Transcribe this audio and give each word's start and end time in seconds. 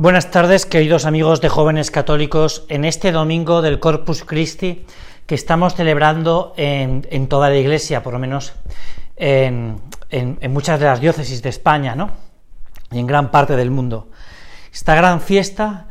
Buenas 0.00 0.30
tardes, 0.30 0.64
queridos 0.64 1.06
amigos 1.06 1.40
de 1.40 1.48
jóvenes 1.48 1.90
católicos, 1.90 2.64
en 2.68 2.84
este 2.84 3.10
domingo 3.10 3.62
del 3.62 3.80
Corpus 3.80 4.22
Christi 4.22 4.86
que 5.26 5.34
estamos 5.34 5.74
celebrando 5.74 6.54
en, 6.56 7.26
toda 7.26 7.48
la 7.48 7.56
Iglesia, 7.56 8.00
por 8.00 8.12
lo 8.12 8.20
menos 8.20 8.52
en, 9.16 9.80
muchas 10.50 10.78
de 10.78 10.86
las 10.86 11.00
diócesis 11.00 11.42
de 11.42 11.48
España, 11.48 11.96
¿no? 11.96 12.12
Y 12.92 13.00
en 13.00 13.08
gran 13.08 13.32
parte 13.32 13.56
del 13.56 13.72
mundo. 13.72 14.06
Esta 14.72 14.94
gran 14.94 15.20
fiesta 15.20 15.88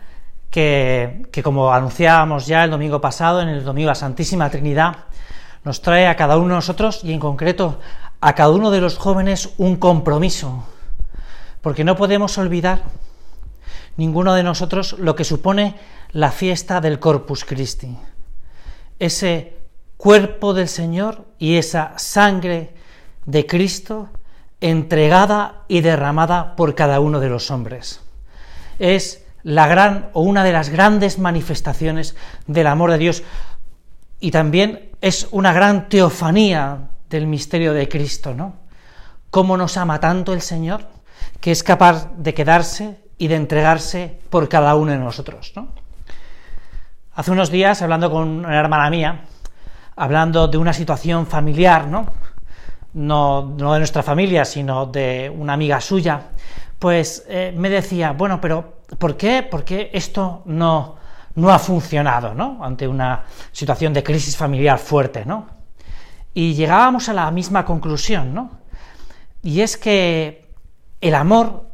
que, 0.49 1.27
que, 1.29 1.43
como 1.43 1.73
anunciábamos 1.73 2.47
ya 2.47 2.63
el 2.63 2.71
domingo 2.71 3.01
pasado, 3.01 3.41
en 3.41 3.49
el 3.49 3.65
domingo 3.65 3.89
la 3.89 3.95
Santísima 3.95 4.49
Trinidad, 4.49 4.99
nos 5.65 5.81
trae 5.81 6.07
a 6.07 6.15
cada 6.15 6.37
uno 6.37 6.47
de 6.47 6.59
nosotros 6.59 7.03
y 7.03 7.11
en 7.11 7.19
concreto 7.19 7.81
a 8.21 8.35
cada 8.35 8.51
uno 8.51 8.71
de 8.71 8.79
los 8.79 8.97
jóvenes 8.97 9.49
un 9.57 9.75
compromiso, 9.75 10.63
porque 11.59 11.83
no 11.83 11.97
podemos 11.97 12.37
olvidar 12.37 12.83
ninguno 13.97 14.33
de 14.33 14.43
nosotros 14.43 14.95
lo 14.99 15.15
que 15.15 15.23
supone 15.23 15.75
la 16.11 16.31
fiesta 16.31 16.79
del 16.79 16.99
Corpus 16.99 17.43
Christi. 17.43 17.97
Ese 18.99 19.57
cuerpo 19.97 20.53
del 20.53 20.67
Señor 20.67 21.25
y 21.37 21.55
esa 21.57 21.93
sangre 21.97 22.73
de 23.25 23.45
Cristo 23.45 24.09
entregada 24.61 25.63
y 25.67 25.81
derramada 25.81 26.55
por 26.55 26.75
cada 26.75 26.99
uno 26.99 27.19
de 27.19 27.29
los 27.29 27.51
hombres. 27.51 28.01
Es 28.79 29.23
la 29.43 29.67
gran 29.67 30.09
o 30.13 30.21
una 30.21 30.43
de 30.43 30.53
las 30.53 30.69
grandes 30.69 31.19
manifestaciones 31.19 32.15
del 32.47 32.67
amor 32.67 32.91
de 32.91 32.97
Dios 32.97 33.23
y 34.19 34.31
también 34.31 34.91
es 35.01 35.27
una 35.31 35.53
gran 35.53 35.89
teofanía 35.89 36.89
del 37.09 37.27
misterio 37.27 37.73
de 37.73 37.87
Cristo, 37.87 38.33
¿no? 38.33 38.55
Cómo 39.29 39.57
nos 39.57 39.77
ama 39.77 39.99
tanto 39.99 40.33
el 40.33 40.41
Señor 40.41 40.87
que 41.39 41.51
es 41.51 41.63
capaz 41.63 42.11
de 42.17 42.33
quedarse 42.33 42.99
y 43.17 43.27
de 43.27 43.35
entregarse 43.35 44.19
por 44.29 44.47
cada 44.47 44.75
uno 44.75 44.91
de 44.91 44.97
nosotros. 44.97 45.53
¿no? 45.55 45.69
Hace 47.15 47.31
unos 47.31 47.49
días, 47.49 47.81
hablando 47.81 48.11
con 48.11 48.27
una 48.27 48.59
hermana 48.59 48.89
mía, 48.89 49.21
hablando 49.95 50.47
de 50.47 50.57
una 50.57 50.73
situación 50.73 51.25
familiar, 51.25 51.87
¿no? 51.87 52.05
No, 52.93 53.55
no 53.57 53.73
de 53.73 53.79
nuestra 53.79 54.01
familia, 54.01 54.45
sino 54.45 54.85
de 54.85 55.31
una 55.35 55.53
amiga 55.53 55.81
suya, 55.81 56.29
pues 56.79 57.25
eh, 57.27 57.53
me 57.55 57.69
decía, 57.69 58.11
bueno, 58.11 58.39
pero 58.39 58.81
¿por 58.97 59.17
qué? 59.17 59.43
¿Por 59.43 59.63
qué 59.63 59.89
esto 59.93 60.43
no, 60.45 60.95
no 61.35 61.51
ha 61.51 61.59
funcionado, 61.59 62.33
¿no? 62.33 62.63
Ante 62.63 62.87
una 62.87 63.23
situación 63.51 63.93
de 63.93 64.03
crisis 64.03 64.37
familiar 64.37 64.79
fuerte, 64.79 65.25
¿no? 65.25 65.47
Y 66.33 66.53
llegábamos 66.53 67.09
a 67.09 67.13
la 67.13 67.29
misma 67.31 67.65
conclusión, 67.65 68.33
¿no? 68.33 68.51
Y 69.43 69.61
es 69.61 69.77
que 69.77 70.51
el 71.01 71.15
amor 71.15 71.66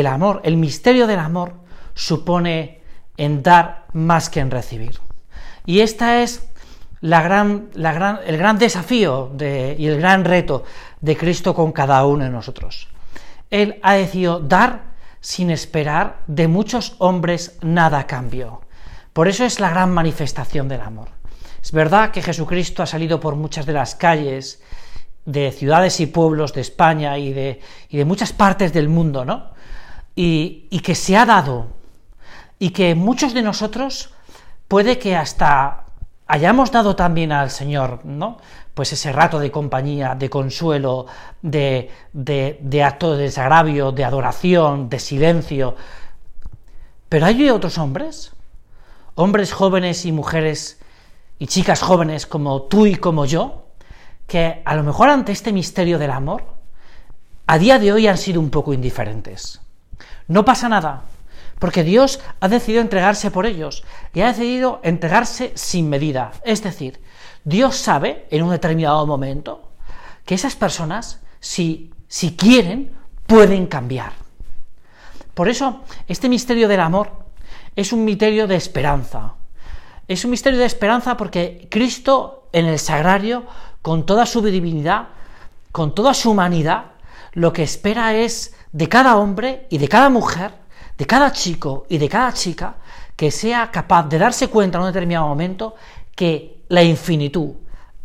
el 0.00 0.06
amor, 0.06 0.40
el 0.44 0.56
misterio 0.56 1.06
del 1.06 1.18
amor, 1.18 1.54
supone 1.94 2.82
en 3.16 3.42
dar 3.42 3.86
más 3.92 4.28
que 4.28 4.40
en 4.40 4.50
recibir. 4.50 5.00
Y 5.64 5.80
esta 5.80 6.22
es 6.22 6.48
la 7.00 7.22
gran, 7.22 7.70
el 7.74 8.36
gran 8.36 8.58
desafío 8.58 9.32
y 9.38 9.86
el 9.86 9.98
gran 9.98 10.24
reto 10.24 10.64
de 11.00 11.16
Cristo 11.16 11.54
con 11.54 11.72
cada 11.72 12.04
uno 12.04 12.24
de 12.24 12.30
nosotros. 12.30 12.88
Él 13.50 13.78
ha 13.82 13.94
decidido 13.94 14.40
dar 14.40 14.96
sin 15.20 15.50
esperar 15.50 16.18
de 16.26 16.46
muchos 16.46 16.94
hombres 16.98 17.58
nada 17.62 18.00
a 18.00 18.06
cambio. 18.06 18.62
Por 19.12 19.28
eso 19.28 19.44
es 19.44 19.60
la 19.60 19.70
gran 19.70 19.92
manifestación 19.92 20.68
del 20.68 20.82
amor. 20.82 21.08
Es 21.62 21.72
verdad 21.72 22.10
que 22.10 22.22
Jesucristo 22.22 22.82
ha 22.82 22.86
salido 22.86 23.18
por 23.18 23.34
muchas 23.34 23.66
de 23.66 23.72
las 23.72 23.94
calles 23.94 24.62
de 25.24 25.50
ciudades 25.52 25.98
y 26.00 26.06
pueblos 26.06 26.52
de 26.52 26.60
España 26.60 27.18
y 27.18 27.32
de, 27.32 27.60
y 27.88 27.96
de 27.96 28.04
muchas 28.04 28.32
partes 28.32 28.72
del 28.72 28.88
mundo, 28.88 29.24
¿no? 29.24 29.55
Y, 30.16 30.80
que 30.80 30.94
se 30.94 31.16
ha 31.16 31.26
dado 31.26 31.68
y 32.58 32.70
que 32.70 32.94
muchos 32.94 33.34
de 33.34 33.42
nosotros 33.42 34.10
puede 34.66 34.98
que 34.98 35.14
hasta 35.14 35.84
hayamos 36.26 36.72
dado 36.72 36.96
también 36.96 37.30
al 37.30 37.50
Señor, 37.50 38.04
¿no? 38.04 38.38
Pues 38.74 38.92
ese 38.92 39.12
rato 39.12 39.38
de 39.38 39.50
compañía, 39.50 40.14
de 40.14 40.28
consuelo, 40.28 41.06
de, 41.42 41.90
de, 42.12 42.58
de, 42.62 42.82
acto 42.82 43.14
de 43.14 43.24
desagravio, 43.24 43.92
de 43.92 44.04
adoración, 44.04 44.88
de 44.88 44.98
silencio. 44.98 45.76
Pero 47.08 47.26
hay 47.26 47.48
otros 47.50 47.78
hombres, 47.78 48.32
hombres 49.14 49.52
jóvenes 49.52 50.04
y 50.04 50.12
mujeres 50.12 50.80
y 51.38 51.46
chicas 51.46 51.82
jóvenes 51.82 52.26
como 52.26 52.62
tú 52.62 52.86
y 52.86 52.96
como 52.96 53.26
yo, 53.26 53.66
que 54.26 54.62
a 54.64 54.74
lo 54.74 54.82
mejor 54.82 55.10
ante 55.10 55.32
este 55.32 55.52
misterio 55.52 55.98
del 55.98 56.10
amor, 56.10 56.44
a 57.46 57.58
día 57.58 57.78
de 57.78 57.92
hoy 57.92 58.06
han 58.08 58.18
sido 58.18 58.40
un 58.40 58.50
poco 58.50 58.72
indiferentes. 58.72 59.60
No 60.28 60.44
pasa 60.44 60.68
nada, 60.68 61.02
porque 61.58 61.84
Dios 61.84 62.20
ha 62.40 62.48
decidido 62.48 62.82
entregarse 62.82 63.30
por 63.30 63.46
ellos 63.46 63.84
y 64.12 64.20
ha 64.20 64.28
decidido 64.28 64.80
entregarse 64.82 65.52
sin 65.54 65.88
medida. 65.88 66.32
Es 66.44 66.62
decir, 66.62 67.00
Dios 67.44 67.76
sabe 67.76 68.26
en 68.30 68.42
un 68.42 68.50
determinado 68.50 69.06
momento 69.06 69.70
que 70.24 70.34
esas 70.34 70.56
personas, 70.56 71.20
si, 71.40 71.92
si 72.08 72.36
quieren, 72.36 72.92
pueden 73.26 73.66
cambiar. 73.66 74.12
Por 75.34 75.48
eso, 75.48 75.82
este 76.08 76.28
misterio 76.28 76.68
del 76.68 76.80
amor 76.80 77.12
es 77.74 77.92
un 77.92 78.04
misterio 78.04 78.46
de 78.46 78.56
esperanza. 78.56 79.34
Es 80.08 80.24
un 80.24 80.30
misterio 80.30 80.58
de 80.58 80.66
esperanza 80.66 81.16
porque 81.16 81.68
Cristo 81.70 82.48
en 82.52 82.66
el 82.66 82.78
sagrario, 82.78 83.44
con 83.82 84.06
toda 84.06 84.24
su 84.24 84.40
divinidad, 84.40 85.08
con 85.72 85.94
toda 85.94 86.14
su 86.14 86.30
humanidad, 86.30 86.86
lo 87.36 87.52
que 87.52 87.62
espera 87.62 88.14
es 88.14 88.54
de 88.72 88.88
cada 88.88 89.16
hombre 89.16 89.66
y 89.68 89.76
de 89.76 89.88
cada 89.88 90.08
mujer, 90.08 90.52
de 90.96 91.06
cada 91.06 91.32
chico 91.32 91.84
y 91.88 91.98
de 91.98 92.08
cada 92.08 92.32
chica, 92.32 92.76
que 93.14 93.30
sea 93.30 93.70
capaz 93.70 94.08
de 94.08 94.18
darse 94.18 94.48
cuenta 94.48 94.78
en 94.78 94.84
un 94.84 94.88
determinado 94.88 95.28
momento 95.28 95.74
que 96.14 96.62
la 96.68 96.82
infinitud, 96.82 97.52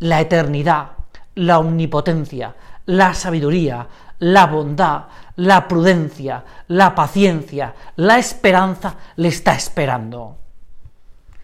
la 0.00 0.20
eternidad, 0.20 0.92
la 1.36 1.58
omnipotencia, 1.58 2.54
la 2.84 3.14
sabiduría, 3.14 3.88
la 4.18 4.46
bondad, 4.46 5.04
la 5.36 5.66
prudencia, 5.66 6.44
la 6.68 6.94
paciencia, 6.94 7.74
la 7.96 8.18
esperanza 8.18 8.96
le 9.16 9.28
está 9.28 9.54
esperando. 9.54 10.36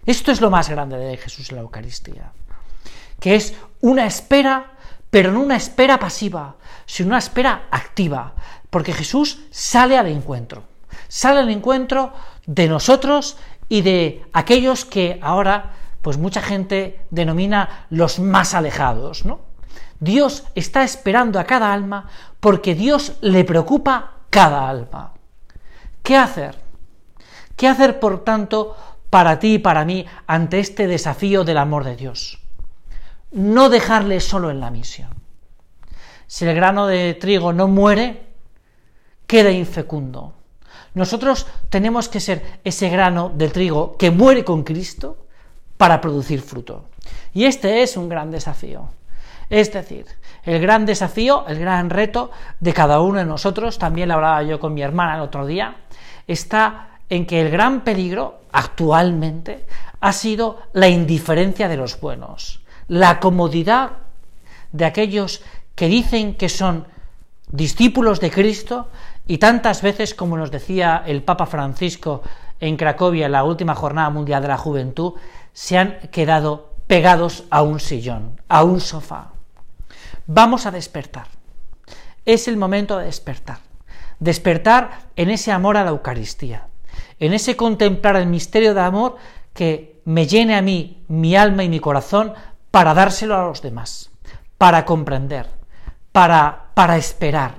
Esto 0.05 0.31
es 0.31 0.43
lo 0.43 0.51
más 0.51 0.69
grande 0.69 0.99
de 0.99 1.17
Jesús 1.17 1.49
en 1.49 1.57
la 1.57 1.63
Eucaristía, 1.63 2.33
que 3.19 3.35
es 3.35 3.55
una 3.81 4.05
espera, 4.05 4.73
pero 5.11 5.33
no 5.33 5.41
una 5.41 5.57
espera 5.57 5.99
pasiva, 5.99 6.57
sino 6.87 7.09
una 7.09 7.19
espera 7.19 7.69
activa, 7.71 8.35
porque 8.71 8.93
Jesús 8.93 9.41
sale 9.51 9.97
al 9.97 10.07
encuentro, 10.09 10.65
sale 11.09 11.41
al 11.41 11.51
encuentro 11.51 12.13
de 12.47 12.69
nosotros 12.69 13.37
y 13.69 13.83
de 13.83 14.25
aquellos 14.33 14.85
que 14.85 15.19
ahora, 15.23 15.73
pues 16.03 16.19
mucha 16.19 16.43
gente 16.43 17.07
denomina 17.11 17.87
los 17.91 18.19
más 18.19 18.55
alejados, 18.55 19.25
¿no? 19.25 19.41
Dios 20.01 20.45
está 20.55 20.85
esperando 20.85 21.41
a 21.41 21.45
cada 21.45 21.73
alma 21.73 22.09
porque 22.41 22.75
Dios 22.75 23.15
le 23.21 23.45
preocupa 23.45 24.13
cada 24.31 24.69
alma. 24.69 25.15
¿Qué 26.03 26.17
hacer? 26.17 26.57
¿Qué 27.57 27.67
hacer, 27.67 27.99
por 27.99 28.23
tanto, 28.23 28.77
para 29.11 29.39
ti 29.41 29.55
y 29.55 29.59
para 29.59 29.85
mí 29.85 30.07
ante 30.27 30.61
este 30.61 30.87
desafío 30.87 31.43
del 31.45 31.59
amor 31.59 31.85
de 31.85 31.97
Dios? 31.97 32.39
No 33.31 33.69
dejarle 33.69 34.21
solo 34.21 34.51
en 34.51 34.61
la 34.61 34.71
misión. 34.71 35.11
Si 36.27 36.45
el 36.45 36.55
grano 36.55 36.87
de 36.87 37.15
trigo 37.15 37.53
no 37.53 37.69
muere, 37.69 38.27
queda 39.27 39.51
infecundo. 39.51 40.35
Nosotros 40.95 41.47
tenemos 41.69 42.09
que 42.09 42.21
ser 42.21 42.61
ese 42.65 42.89
grano 42.89 43.31
de 43.35 43.49
trigo 43.49 43.97
que 43.97 44.11
muere 44.11 44.45
con 44.45 44.63
Cristo 44.63 45.27
para 45.77 46.01
producir 46.01 46.43
fruto. 46.43 46.87
Y 47.33 47.45
este 47.45 47.83
es 47.83 47.97
un 47.97 48.09
gran 48.09 48.31
desafío. 48.31 48.89
Es 49.51 49.73
decir, 49.73 50.07
el 50.45 50.61
gran 50.61 50.85
desafío, 50.85 51.47
el 51.47 51.59
gran 51.59 51.89
reto 51.89 52.31
de 52.61 52.75
cada 52.75 53.01
uno 53.01 53.19
de 53.19 53.25
nosotros, 53.25 53.79
también 53.79 54.09
lo 54.09 54.15
hablaba 54.15 54.43
yo 54.43 54.61
con 54.61 54.75
mi 54.75 54.83
hermana 54.83 55.17
el 55.17 55.23
otro 55.23 55.47
día, 55.47 55.77
está 56.27 57.01
en 57.09 57.27
que 57.27 57.41
el 57.41 57.51
gran 57.51 57.83
peligro 57.83 58.41
actualmente 58.53 59.65
ha 60.01 60.13
sido 60.13 60.59
la 60.73 60.89
indiferencia 60.89 61.69
de 61.69 61.77
los 61.77 61.99
buenos, 62.01 62.61
la 62.89 63.21
comodidad 63.21 63.93
de 64.73 64.85
aquellos 64.85 65.43
que 65.75 65.89
dicen 65.89 66.35
que 66.35 66.49
son 66.49 66.87
discípulos 67.51 68.21
de 68.21 68.31
Cristo 68.31 68.89
y 69.27 69.39
tantas 69.39 69.83
veces, 69.83 70.15
como 70.15 70.37
nos 70.37 70.51
decía 70.51 71.03
el 71.07 71.23
Papa 71.23 71.47
Francisco 71.47 72.23
en 72.61 72.77
Cracovia 72.77 73.27
en 73.27 73.33
la 73.33 73.45
última 73.45 73.75
jornada 73.75 74.11
mundial 74.11 74.43
de 74.43 74.49
la 74.49 74.59
juventud, 74.59 75.15
se 75.53 75.79
han 75.79 75.99
quedado 76.11 76.75
pegados 76.87 77.45
a 77.51 77.63
un 77.63 77.79
sillón, 77.79 78.41
a 78.49 78.65
un 78.65 78.81
sofá. 78.81 79.33
Vamos 80.27 80.67
a 80.67 80.71
despertar. 80.71 81.29
Es 82.25 82.49
el 82.49 82.57
momento 82.57 82.99
de 82.99 83.07
despertar. 83.07 83.59
Despertar 84.19 85.07
en 85.17 85.31
ese 85.31 85.53
amor 85.53 85.77
a 85.77 85.85
la 85.85 85.91
Eucaristía, 85.91 86.67
en 87.21 87.33
ese 87.33 87.57
contemplar 87.57 88.17
el 88.17 88.27
misterio 88.27 88.75
de 88.75 88.81
amor 88.81 89.17
que 89.55 90.01
me 90.05 90.27
llene 90.27 90.57
a 90.57 90.63
mí, 90.63 91.05
mi 91.09 91.37
alma 91.37 91.65
y 91.65 91.69
mi 91.69 91.81
corazón 91.81 92.33
para 92.71 92.95
dárselo 92.95 93.37
a 93.37 93.47
los 93.47 93.63
demás, 93.63 94.11
para 94.57 94.85
comprender, 94.85 95.47
para, 96.13 96.67
para 96.75 96.97
esperar, 96.97 97.55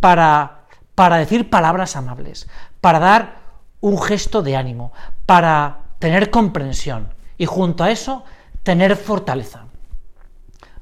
para 0.00 0.60
para 1.00 1.16
decir 1.16 1.48
palabras 1.48 1.96
amables, 1.96 2.46
para 2.82 2.98
dar 2.98 3.40
un 3.80 3.98
gesto 3.98 4.42
de 4.42 4.54
ánimo, 4.54 4.92
para 5.24 5.78
tener 5.98 6.28
comprensión 6.28 7.08
y 7.38 7.46
junto 7.46 7.84
a 7.84 7.90
eso 7.90 8.22
tener 8.62 8.94
fortaleza. 8.96 9.64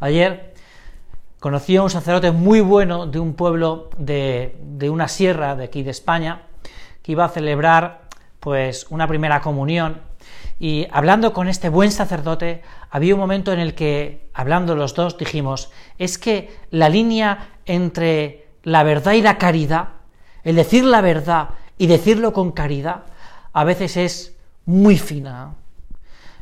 Ayer 0.00 0.55
conocí 1.38 1.76
a 1.76 1.85
un 1.85 1.91
sacerdote 1.91 2.32
muy 2.32 2.61
bueno 2.61 3.06
de 3.06 3.20
un 3.20 3.35
pueblo 3.35 3.91
de, 3.97 4.59
de 4.61 4.91
una 4.91 5.06
sierra 5.06 5.55
de 5.55 5.67
aquí 5.67 5.85
de 5.85 5.93
España 5.93 6.43
que 7.00 7.12
iba 7.12 7.25
a 7.25 7.29
celebrar 7.29 8.09
pues 8.41 8.88
una 8.91 9.06
primera 9.06 9.41
comunión 9.41 10.00
y 10.60 10.87
hablando 10.90 11.32
con 11.32 11.49
este 11.49 11.69
buen 11.69 11.93
sacerdote, 11.93 12.62
había 12.90 13.14
un 13.14 13.20
momento 13.20 13.52
en 13.52 13.60
el 13.60 13.75
que, 13.75 14.28
hablando 14.34 14.75
los 14.75 14.94
dos, 14.94 15.16
dijimos, 15.16 15.70
es 15.99 16.19
que 16.19 16.56
la 16.70 16.88
línea 16.88 17.50
entre 17.64 18.49
la 18.64 18.82
verdad 18.82 19.12
y 19.12 19.22
la 19.22 19.38
caridad, 19.38 19.90
el 20.43 20.56
decir 20.56 20.84
la 20.84 21.00
verdad 21.00 21.50
y 21.78 21.87
decirlo 21.87 22.32
con 22.32 22.50
caridad, 22.50 23.05
a 23.52 23.64
veces 23.64 23.96
es 23.96 24.34
muy 24.66 24.99
fina. 24.99 25.55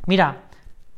Mira, 0.06 0.44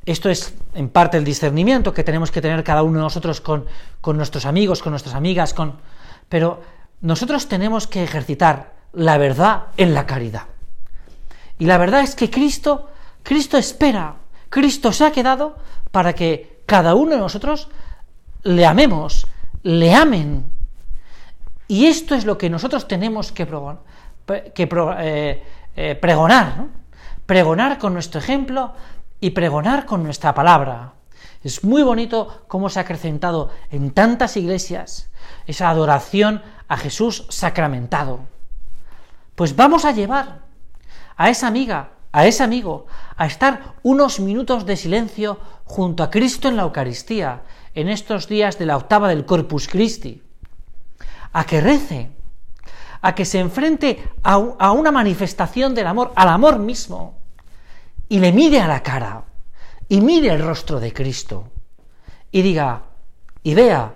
esto 0.07 0.31
es 0.31 0.55
en 0.75 0.89
parte 0.89 1.19
el 1.19 1.25
discernimiento 1.25 1.93
que 1.93 2.05
tenemos 2.05 2.31
que 2.31 2.41
tener 2.41 2.63
cada 2.63 2.83
uno 2.83 2.99
de 2.99 3.05
nosotros 3.05 3.41
con, 3.41 3.67
con 4.01 4.17
nuestros 4.17 4.47
amigos, 4.47 4.83
con 4.83 4.93
nuestras 4.93 5.15
amigas, 5.15 5.55
con... 5.55 5.81
pero 6.29 6.63
nosotros 7.01 7.49
tenemos 7.49 7.87
que 7.87 8.05
ejercitar 8.05 8.75
la 8.93 9.19
verdad 9.19 9.65
en 9.77 9.93
la 9.93 10.07
caridad. 10.07 10.45
Y 11.59 11.67
la 11.67 11.79
verdad 11.79 12.03
es 12.03 12.15
que 12.15 12.31
Cristo 12.31 12.89
Cristo 13.23 13.59
espera, 13.59 14.17
Cristo 14.49 14.93
se 14.93 15.05
ha 15.05 15.13
quedado 15.13 15.57
para 15.91 16.15
que 16.15 16.63
cada 16.67 16.95
uno 16.95 17.13
de 17.13 17.19
nosotros 17.19 17.69
le 18.43 18.67
amemos, 18.67 19.27
le 19.63 19.95
amen. 19.95 20.51
Y 21.67 21.87
esto 21.87 22.15
es 22.15 22.25
lo 22.25 22.39
que 22.39 22.49
nosotros 22.49 22.89
tenemos 22.89 23.33
que, 23.33 23.47
eh, 23.47 25.43
eh, 25.77 25.95
pregonar, 25.97 26.67
pregonar 27.27 27.79
con 27.79 27.93
nuestro 27.93 28.21
ejemplo 28.21 28.73
y 29.21 29.31
pregonar 29.31 29.85
con 29.85 30.03
nuestra 30.03 30.35
palabra. 30.35 30.95
Es 31.43 31.63
muy 31.65 31.83
bonito 31.83 32.45
cómo 32.49 32.69
se 32.69 32.79
ha 32.79 32.83
acrecentado 32.83 33.51
en 33.71 33.93
tantas 33.93 34.37
iglesias 34.37 35.11
esa 35.47 35.69
adoración 35.69 36.43
a 36.69 36.77
Jesús 36.77 37.27
sacramentado. 37.29 38.21
Pues 39.35 39.55
vamos 39.55 39.85
a 39.85 39.93
llevar 39.93 40.41
a 41.17 41.31
esa 41.31 41.47
amiga, 41.47 41.91
a 42.13 42.27
ese 42.27 42.43
amigo, 42.43 42.87
a 43.17 43.27
estar 43.27 43.75
unos 43.83 44.21
minutos 44.21 44.65
de 44.65 44.77
silencio 44.77 45.39
junto 45.65 46.03
a 46.03 46.11
Cristo 46.11 46.49
en 46.49 46.57
la 46.57 46.63
Eucaristía, 46.63 47.43
en 47.75 47.89
estos 47.89 48.29
días 48.29 48.59
de 48.59 48.67
la 48.67 48.77
octava 48.77 49.09
del 49.09 49.27
Corpus 49.27 49.69
Christi, 49.69 50.23
a 51.33 51.45
que 51.45 51.61
rece, 51.61 52.11
a 53.03 53.15
que 53.15 53.25
se 53.25 53.39
enfrente 53.39 54.03
a, 54.23 54.39
una 54.39 54.91
manifestación 54.91 55.75
del 55.75 55.87
amor, 55.87 56.13
al 56.17 56.29
amor 56.29 56.59
mismo, 56.59 57.19
y 58.09 58.19
le 58.19 58.33
mire 58.33 58.61
a 58.61 58.69
la 58.69 58.83
cara, 58.83 59.25
y 59.89 60.01
mire 60.01 60.31
el 60.31 60.43
rostro 60.43 60.81
de 60.81 60.93
Cristo, 60.93 61.51
y 62.33 62.43
diga, 62.43 62.83
y 63.43 63.55
vea, 63.55 63.95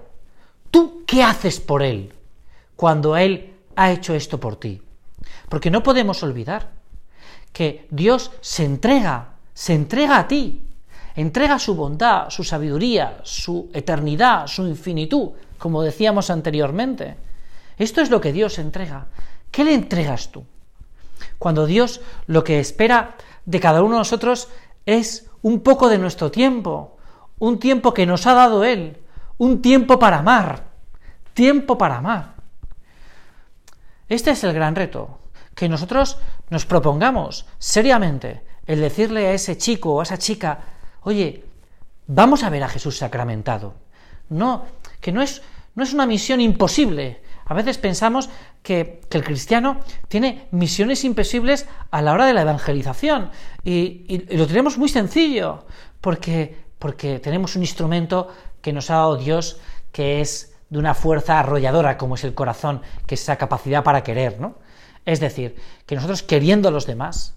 ¿tú 0.70 1.04
qué 1.06 1.22
haces 1.22 1.60
por 1.60 1.82
Él 1.82 2.14
cuando 2.76 3.16
Él 3.16 3.54
ha 3.74 3.90
hecho 3.90 4.14
esto 4.14 4.38
por 4.38 4.56
ti? 4.56 4.82
Porque 5.48 5.70
no 5.70 5.82
podemos 5.82 6.22
olvidar 6.22 6.81
que 7.52 7.87
Dios 7.90 8.31
se 8.40 8.64
entrega, 8.64 9.34
se 9.54 9.75
entrega 9.75 10.19
a 10.19 10.28
ti, 10.28 10.62
entrega 11.14 11.58
su 11.58 11.75
bondad, 11.75 12.31
su 12.31 12.44
sabiduría, 12.44 13.20
su 13.22 13.70
eternidad, 13.72 14.46
su 14.46 14.66
infinitud, 14.66 15.31
como 15.58 15.82
decíamos 15.82 16.31
anteriormente. 16.31 17.16
Esto 17.78 18.00
es 18.00 18.10
lo 18.10 18.20
que 18.20 18.32
Dios 18.32 18.58
entrega. 18.58 19.06
¿Qué 19.50 19.64
le 19.64 19.75
entregas 19.75 20.31
tú? 20.31 20.44
Cuando 21.38 21.66
Dios 21.66 22.00
lo 22.26 22.44
que 22.44 22.60
espera 22.60 23.16
de 23.44 23.60
cada 23.60 23.82
uno 23.82 23.96
de 23.96 24.00
nosotros 24.00 24.48
es 24.87 25.31
un 25.43 25.60
poco 25.60 25.88
de 25.88 25.98
nuestro 25.98 26.31
tiempo, 26.31 26.96
un 27.38 27.58
tiempo 27.58 27.93
que 27.93 28.06
nos 28.06 28.26
ha 28.26 28.34
dado 28.34 28.64
Él, 28.64 28.98
un 29.38 29.60
tiempo 29.60 29.98
para 29.98 30.19
amar, 30.19 30.64
tiempo 31.34 31.76
para 31.76 31.98
amar. 31.98 32.34
Este 34.08 34.31
es 34.31 34.44
el 34.44 34.52
gran 34.52 34.76
reto, 34.76 35.19
que 35.54 35.69
nosotros 35.69 36.19
nos 36.50 36.66
propongamos 36.66 37.46
seriamente 37.58 38.43
el 38.66 38.81
decirle 38.81 39.26
a 39.26 39.32
ese 39.32 39.56
chico 39.58 39.94
o 39.94 40.00
a 40.00 40.04
esa 40.04 40.19
chica, 40.19 40.60
oye, 41.02 41.44
vamos 42.06 42.43
a 42.43 42.50
ver 42.50 42.62
a 42.62 42.69
Jesús 42.69 42.99
sacramentado. 42.99 43.75
No, 44.28 44.64
que 45.00 45.12
no 45.12 45.22
es, 45.22 45.43
no 45.75 45.84
es 45.84 45.93
una 45.93 46.06
misión 46.06 46.40
imposible. 46.40 47.22
A 47.44 47.54
veces 47.54 47.76
pensamos 47.76 48.31
que, 48.62 49.00
el 49.10 49.25
cristiano 49.25 49.81
tiene 50.08 50.46
misiones 50.52 51.04
imposibles 51.04 51.66
a 51.90 52.00
la 52.00 52.12
hora 52.12 52.26
de 52.26 52.32
la 52.32 52.43
evangelización 52.43 53.31
y, 53.62 54.05
y 54.08 54.37
lo 54.37 54.46
tenemos 54.46 54.78
muy 54.78 54.88
sencillo 54.88 55.66
porque, 56.00 56.56
porque 56.78 57.19
tenemos 57.19 57.56
un 57.56 57.62
instrumento 57.62 58.28
que 58.62 58.72
nos 58.72 58.90
ha 58.90 58.94
dado 58.94 59.16
Dios 59.16 59.58
que 59.90 60.20
es 60.20 60.55
de 60.70 60.78
una 60.78 60.94
fuerza 60.94 61.38
arrolladora 61.38 61.98
como 61.98 62.14
es 62.14 62.25
el 62.25 62.32
corazón, 62.32 62.81
que 63.06 63.16
es 63.16 63.22
esa 63.22 63.37
capacidad 63.37 63.84
para 63.84 64.02
querer, 64.02 64.40
¿no? 64.40 64.55
Es 65.04 65.20
decir, 65.20 65.56
que 65.87 65.94
nosotros 65.94 66.22
queriendo 66.22 66.69
a 66.69 66.72
los 66.72 66.87
demás, 66.87 67.34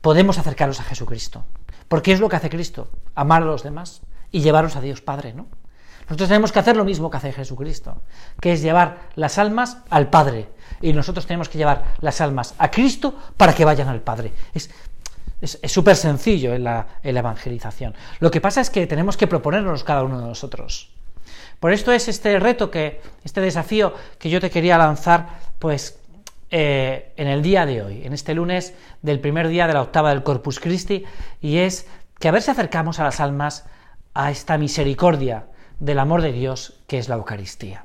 podemos 0.00 0.38
acercarlos 0.38 0.80
a 0.80 0.84
Jesucristo. 0.84 1.44
Porque 1.88 2.12
es 2.12 2.20
lo 2.20 2.28
que 2.28 2.36
hace 2.36 2.50
Cristo, 2.50 2.90
amar 3.14 3.42
a 3.42 3.46
los 3.46 3.62
demás 3.62 4.02
y 4.30 4.40
llevarlos 4.40 4.76
a 4.76 4.80
Dios 4.80 5.00
Padre, 5.00 5.34
¿no? 5.34 5.46
Nosotros 6.08 6.28
tenemos 6.28 6.52
que 6.52 6.60
hacer 6.60 6.76
lo 6.76 6.84
mismo 6.84 7.10
que 7.10 7.16
hace 7.16 7.32
Jesucristo, 7.32 8.00
que 8.40 8.52
es 8.52 8.62
llevar 8.62 9.08
las 9.16 9.38
almas 9.38 9.78
al 9.90 10.08
Padre. 10.08 10.48
Y 10.80 10.92
nosotros 10.92 11.26
tenemos 11.26 11.48
que 11.48 11.58
llevar 11.58 11.94
las 12.00 12.20
almas 12.20 12.54
a 12.58 12.70
Cristo 12.70 13.18
para 13.36 13.52
que 13.52 13.64
vayan 13.64 13.88
al 13.88 14.02
Padre. 14.02 14.32
Es 14.54 14.70
súper 15.64 15.96
sencillo 15.96 16.54
en 16.54 16.62
la, 16.62 16.86
en 17.02 17.14
la 17.14 17.20
evangelización. 17.20 17.94
Lo 18.20 18.30
que 18.30 18.40
pasa 18.40 18.60
es 18.60 18.70
que 18.70 18.86
tenemos 18.86 19.16
que 19.16 19.26
proponernos 19.26 19.82
cada 19.82 20.04
uno 20.04 20.20
de 20.20 20.26
nosotros. 20.26 20.90
Por 21.58 21.72
esto 21.72 21.90
es 21.90 22.06
este 22.06 22.38
reto 22.38 22.70
que, 22.70 23.00
este 23.24 23.40
desafío 23.40 23.92
que 24.18 24.30
yo 24.30 24.40
te 24.40 24.50
quería 24.50 24.78
lanzar, 24.78 25.40
pues 25.58 25.98
eh, 26.58 27.12
en 27.18 27.28
el 27.28 27.42
día 27.42 27.66
de 27.66 27.82
hoy, 27.82 28.06
en 28.06 28.14
este 28.14 28.34
lunes 28.34 28.72
del 29.02 29.20
primer 29.20 29.48
día 29.48 29.66
de 29.66 29.74
la 29.74 29.82
octava 29.82 30.08
del 30.08 30.22
Corpus 30.22 30.58
Christi, 30.58 31.04
y 31.42 31.58
es 31.58 31.86
que 32.18 32.28
a 32.28 32.30
ver 32.30 32.40
si 32.40 32.50
acercamos 32.50 32.98
a 32.98 33.04
las 33.04 33.20
almas 33.20 33.66
a 34.14 34.30
esta 34.30 34.56
misericordia 34.56 35.48
del 35.80 35.98
amor 35.98 36.22
de 36.22 36.32
Dios 36.32 36.80
que 36.86 36.96
es 36.96 37.10
la 37.10 37.16
Eucaristía. 37.16 37.84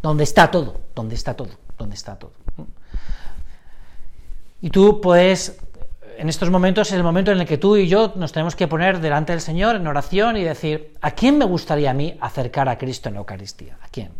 Donde 0.00 0.22
está 0.22 0.52
todo, 0.52 0.80
donde 0.94 1.16
está 1.16 1.34
todo, 1.34 1.58
donde 1.76 1.96
está 1.96 2.16
todo. 2.16 2.30
Y 4.60 4.70
tú 4.70 5.00
puedes, 5.00 5.58
en 6.16 6.28
estos 6.28 6.50
momentos 6.50 6.92
es 6.92 6.94
el 6.94 7.02
momento 7.02 7.32
en 7.32 7.40
el 7.40 7.48
que 7.48 7.58
tú 7.58 7.76
y 7.76 7.88
yo 7.88 8.12
nos 8.14 8.30
tenemos 8.30 8.54
que 8.54 8.68
poner 8.68 9.00
delante 9.00 9.32
del 9.32 9.40
Señor 9.40 9.74
en 9.74 9.88
oración 9.88 10.36
y 10.36 10.44
decir, 10.44 10.94
¿a 11.00 11.10
quién 11.10 11.36
me 11.36 11.46
gustaría 11.46 11.90
a 11.90 11.94
mí 11.94 12.16
acercar 12.20 12.68
a 12.68 12.78
Cristo 12.78 13.08
en 13.08 13.16
la 13.16 13.22
Eucaristía? 13.22 13.76
¿A 13.82 13.88
quién? 13.88 14.12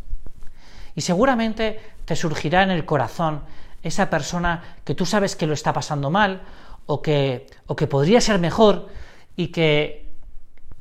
Y 0.97 1.03
seguramente 1.03 1.81
te 2.05 2.17
surgirá 2.17 2.65
en 2.65 2.73
el 2.73 2.85
corazón 2.85 3.43
esa 3.85 4.11
persona 4.11 4.79
que 4.85 4.95
tú 4.95 5.07
sabes 5.07 5.37
que 5.37 5.47
lo 5.47 5.55
está 5.55 5.73
pasando 5.73 6.11
mal 6.11 6.43
o 6.87 7.01
que, 7.01 7.47
o 7.67 7.77
que 7.77 7.87
podría 7.87 8.21
ser 8.21 8.39
mejor 8.39 8.89
y 9.37 9.49
que, 9.49 10.11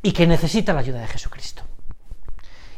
y 0.02 0.14
que 0.14 0.26
necesita 0.26 0.74
la 0.74 0.80
ayuda 0.80 1.02
de 1.02 1.08
Jesucristo. 1.08 1.64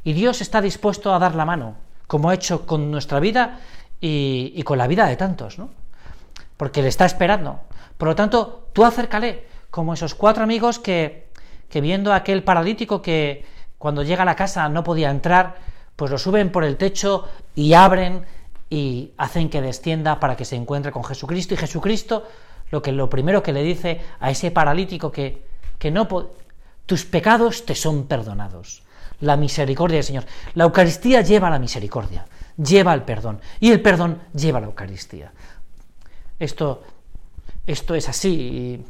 Y 0.04 0.14
Dios 0.14 0.42
está 0.42 0.62
dispuesto 0.62 1.14
a 1.14 1.20
dar 1.20 1.36
la 1.36 1.46
mano, 1.46 1.76
como 2.08 2.30
ha 2.30 2.34
hecho 2.34 2.66
con 2.66 2.92
nuestra 2.92 3.20
vida 3.20 3.60
y, 4.02 4.62
con 4.64 4.78
la 4.78 4.88
vida 4.88 5.08
de 5.08 5.16
tantos, 5.16 5.58
¿no? 5.58 5.70
Porque 6.58 6.82
le 6.82 6.90
está 6.90 7.06
esperando. 7.06 7.62
Por 7.98 8.10
lo 8.10 8.16
tanto, 8.16 8.70
tú 8.74 8.86
acércale, 8.86 9.48
como 9.72 9.94
esos 9.94 10.14
cuatro 10.14 10.44
amigos 10.44 10.80
que, 10.80 11.30
que 11.70 11.82
viendo 11.82 12.14
a 12.14 12.18
aquel 12.18 12.44
paralítico 12.44 13.02
que 13.02 13.46
cuando 13.78 14.04
llega 14.04 14.22
a 14.22 14.26
la 14.26 14.36
casa 14.36 14.70
no 14.70 14.84
podía 14.84 15.10
entrar, 15.10 15.56
pues 15.96 16.12
lo 16.12 16.18
suben 16.18 16.52
por 16.52 16.64
el 16.64 16.78
techo 16.78 17.28
y 17.56 17.74
abren 17.74 18.26
y 18.76 19.14
hacen 19.16 19.50
que 19.50 19.62
descienda 19.62 20.20
para 20.20 20.36
que 20.36 20.44
se 20.44 20.58
encuentre 20.58 20.92
con 20.92 21.06
Jesucristo 21.06 21.54
y 21.54 21.58
Jesucristo 21.58 22.28
lo 22.72 22.82
que 22.82 22.92
lo 22.92 23.10
primero 23.10 23.42
que 23.42 23.54
le 23.54 23.64
dice 23.64 24.02
a 24.20 24.30
ese 24.30 24.52
paralítico 24.52 25.14
que, 25.14 25.44
que 25.80 25.92
no 25.92 26.10
tus 26.86 27.06
pecados 27.06 27.66
te 27.66 27.74
son 27.74 28.06
perdonados. 28.06 28.84
La 29.22 29.38
misericordia 29.38 29.96
del 29.96 30.04
Señor. 30.04 30.26
La 30.56 30.66
Eucaristía 30.66 31.22
lleva 31.22 31.50
la 31.50 31.58
misericordia, 31.58 32.26
lleva 32.58 32.94
el 32.94 33.04
perdón 33.04 33.40
y 33.62 33.72
el 33.72 33.82
perdón 33.82 34.20
lleva 34.34 34.60
la 34.60 34.66
Eucaristía. 34.66 35.32
Esto, 36.38 36.84
esto 37.66 37.96
es 37.96 38.10
así 38.10 38.84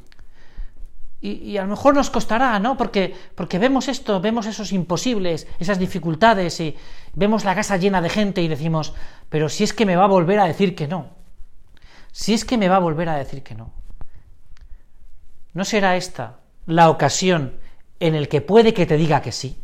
y, 1.27 1.57
a 1.57 1.63
lo 1.63 1.69
mejor 1.69 1.95
nos 1.95 2.09
costará, 2.09 2.59
¿no? 2.59 2.77
Porque, 2.77 3.13
porque 3.35 3.59
vemos 3.59 3.87
esto, 3.87 4.19
vemos 4.21 4.45
esos 4.45 4.71
imposibles, 4.71 5.47
esas 5.59 5.79
dificultades, 5.79 6.59
y 6.59 6.75
vemos 7.13 7.45
la 7.45 7.55
casa 7.55 7.77
llena 7.77 8.01
de 8.01 8.09
gente 8.09 8.41
y 8.41 8.47
decimos, 8.47 8.93
pero 9.29 9.49
si 9.49 9.63
es 9.63 9.73
que 9.73 9.85
me 9.85 9.95
va 9.95 10.05
a 10.05 10.07
volver 10.07 10.39
a 10.39 10.45
decir 10.45 10.75
que 10.75 10.87
no, 10.87 11.09
si 12.11 12.33
es 12.33 12.45
que 12.45 12.57
me 12.57 12.69
va 12.69 12.77
a 12.77 12.79
volver 12.79 13.09
a 13.09 13.15
decir 13.15 13.43
que 13.43 13.55
no. 13.55 13.71
¿No 15.53 15.65
será 15.65 15.95
esta 15.95 16.39
la 16.65 16.89
ocasión 16.89 17.59
en 17.99 18.15
el 18.15 18.27
que 18.27 18.41
puede 18.41 18.73
que 18.73 18.85
te 18.85 18.97
diga 18.97 19.21
que 19.21 19.31
sí? 19.31 19.57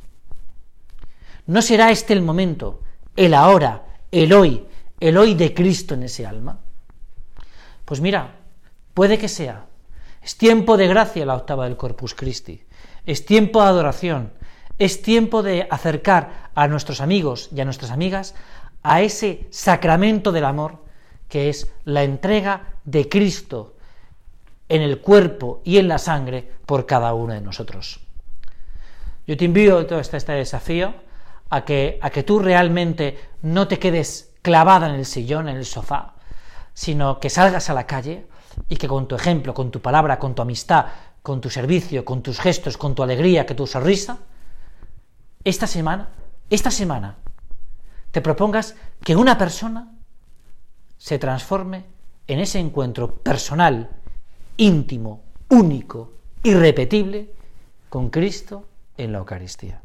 ¿No 1.48 1.62
será 1.62 1.92
este 1.92 2.14
el 2.14 2.22
momento, 2.22 2.82
el 3.16 3.34
ahora, 3.34 3.84
el 4.12 4.32
hoy, 4.34 4.66
el 5.00 5.18
hoy 5.18 5.36
de 5.36 5.54
Cristo 5.54 5.96
en 5.96 6.04
ese 6.04 6.26
alma? 6.26 6.60
Pues 7.84 8.00
mira, 8.00 8.42
Puede 8.94 9.18
que 9.18 9.30
sea. 9.30 9.66
Es 10.22 10.38
tiempo 10.38 10.78
de 10.78 10.88
gracia 10.88 11.26
la 11.26 11.36
octava 11.36 11.66
del 11.66 11.78
Corpus 11.78 12.14
Christi. 12.14 12.64
Es 13.06 13.26
tiempo 13.26 13.62
de 13.62 13.70
adoración. 13.70 14.32
Es 14.78 15.02
tiempo 15.02 15.44
de 15.44 15.68
acercar 15.70 16.52
a 16.54 16.68
nuestros 16.68 17.02
amigos 17.02 17.50
y 17.56 17.62
a 17.62 17.66
nuestras 17.66 17.92
amigas 17.92 18.36
a 18.84 19.02
ese 19.02 19.48
sacramento 19.52 20.32
del 20.32 20.46
amor 20.46 20.80
que 21.28 21.50
es 21.50 21.72
la 21.86 22.04
entrega 22.04 22.74
de 22.84 23.08
Cristo 23.08 23.76
en 24.70 24.82
el 24.82 25.00
cuerpo 25.00 25.62
y 25.64 25.78
en 25.78 25.88
la 25.88 25.98
sangre 25.98 26.50
por 26.66 26.86
cada 26.86 27.14
uno 27.14 27.34
de 27.34 27.42
nosotros. 27.42 28.00
Yo 29.28 29.38
te 29.38 29.46
envío 29.46 29.86
todo 29.86 30.00
este, 30.00 30.18
este 30.18 30.34
desafío 30.34 30.94
a 31.50 31.64
que, 31.64 32.00
a 32.02 32.10
que 32.10 32.24
tú 32.24 32.40
realmente 32.40 33.18
no 33.42 33.68
te 33.68 33.80
quedes 33.80 34.34
clavada 34.42 34.90
en 34.90 34.96
el 34.96 35.06
sillón, 35.06 35.48
en 35.48 35.58
el 35.58 35.66
sofá, 35.66 36.16
sino 36.74 37.20
que 37.20 37.30
salgas 37.30 37.70
a 37.70 37.74
la 37.74 37.86
calle 37.88 38.26
y 38.70 38.76
que 38.78 38.88
con 38.88 39.08
tu 39.08 39.16
ejemplo, 39.16 39.54
con 39.54 39.72
tu 39.72 39.82
palabra, 39.82 40.20
con 40.20 40.36
tu 40.36 40.42
amistad, 40.42 40.86
con 41.22 41.42
tu 41.42 41.50
servicio, 41.50 42.04
con 42.04 42.22
tus 42.22 42.40
gestos, 42.40 42.78
con 42.78 42.96
tu 42.96 43.04
alegría, 43.04 43.46
que 43.46 43.56
tu 43.56 43.68
sonrisa, 43.68 44.20
esta 45.44 45.68
semana, 45.68 46.10
esta 46.50 46.72
semana, 46.72 47.18
te 48.12 48.22
propongas 48.22 48.76
que 49.04 49.16
una 49.16 49.38
persona 49.38 49.92
se 50.98 51.18
transforme 51.18 51.86
en 52.28 52.40
ese 52.40 52.60
encuentro 52.60 53.16
personal, 53.16 53.90
íntimo, 54.58 55.22
único, 55.50 56.14
irrepetible 56.44 57.34
con 57.90 58.10
Cristo 58.10 58.66
en 58.98 59.12
la 59.12 59.20
Eucaristía. 59.20 59.82